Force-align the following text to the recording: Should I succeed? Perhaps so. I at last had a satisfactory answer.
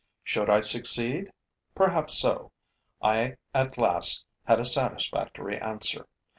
Should 0.23 0.49
I 0.49 0.61
succeed? 0.61 1.31
Perhaps 1.75 2.17
so. 2.17 2.51
I 3.03 3.35
at 3.53 3.77
last 3.77 4.25
had 4.45 4.59
a 4.59 4.65
satisfactory 4.65 5.59
answer. 5.61 6.07